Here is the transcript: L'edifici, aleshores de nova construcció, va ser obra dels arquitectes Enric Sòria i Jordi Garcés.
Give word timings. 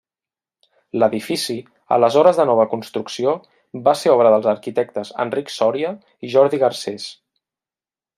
L'edifici, 1.01 1.55
aleshores 1.97 2.39
de 2.41 2.45
nova 2.51 2.65
construcció, 2.71 3.33
va 3.89 3.93
ser 3.99 4.13
obra 4.15 4.31
dels 4.37 4.49
arquitectes 4.55 5.13
Enric 5.27 5.53
Sòria 5.57 5.93
i 6.29 6.33
Jordi 6.37 6.61
Garcés. 6.65 7.07